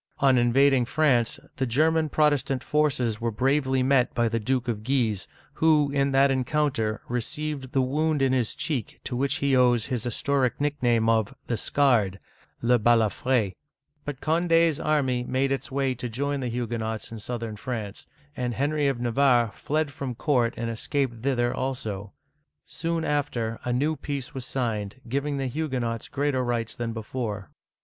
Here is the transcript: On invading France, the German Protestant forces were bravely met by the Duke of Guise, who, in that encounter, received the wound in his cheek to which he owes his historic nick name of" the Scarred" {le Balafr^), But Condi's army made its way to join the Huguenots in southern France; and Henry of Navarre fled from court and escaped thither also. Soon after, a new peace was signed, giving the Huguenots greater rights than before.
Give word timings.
On 0.17 0.35
invading 0.39 0.85
France, 0.85 1.39
the 1.57 1.67
German 1.67 2.09
Protestant 2.09 2.63
forces 2.63 3.21
were 3.21 3.29
bravely 3.29 3.83
met 3.83 4.15
by 4.15 4.27
the 4.29 4.39
Duke 4.39 4.67
of 4.67 4.83
Guise, 4.83 5.27
who, 5.53 5.91
in 5.91 6.11
that 6.11 6.31
encounter, 6.31 7.03
received 7.07 7.71
the 7.71 7.83
wound 7.83 8.19
in 8.19 8.33
his 8.33 8.55
cheek 8.55 8.99
to 9.03 9.15
which 9.15 9.35
he 9.35 9.55
owes 9.55 9.85
his 9.85 10.03
historic 10.03 10.59
nick 10.59 10.81
name 10.81 11.07
of" 11.07 11.35
the 11.45 11.55
Scarred" 11.55 12.19
{le 12.63 12.79
Balafr^), 12.79 13.53
But 14.03 14.21
Condi's 14.21 14.79
army 14.79 15.23
made 15.23 15.51
its 15.51 15.71
way 15.71 15.93
to 15.93 16.09
join 16.09 16.39
the 16.39 16.47
Huguenots 16.49 17.11
in 17.11 17.19
southern 17.19 17.55
France; 17.55 18.07
and 18.35 18.55
Henry 18.55 18.87
of 18.87 18.99
Navarre 18.99 19.51
fled 19.51 19.91
from 19.93 20.15
court 20.15 20.55
and 20.57 20.67
escaped 20.71 21.21
thither 21.21 21.53
also. 21.55 22.11
Soon 22.65 23.05
after, 23.05 23.59
a 23.63 23.71
new 23.71 23.95
peace 23.97 24.33
was 24.33 24.45
signed, 24.45 24.99
giving 25.07 25.37
the 25.37 25.45
Huguenots 25.45 26.07
greater 26.07 26.43
rights 26.43 26.73
than 26.73 26.91
before. 26.91 27.51